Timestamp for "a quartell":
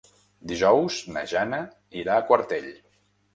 2.17-2.73